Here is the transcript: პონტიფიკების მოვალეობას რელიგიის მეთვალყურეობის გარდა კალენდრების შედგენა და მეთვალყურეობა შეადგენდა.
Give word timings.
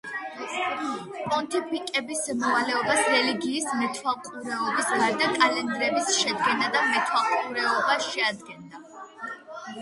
პონტიფიკების 1.33 2.23
მოვალეობას 2.43 3.01
რელიგიის 3.15 3.67
მეთვალყურეობის 3.81 4.89
გარდა 5.03 5.29
კალენდრების 5.35 6.11
შედგენა 6.23 6.73
და 6.79 6.83
მეთვალყურეობა 6.95 8.01
შეადგენდა. 8.09 8.85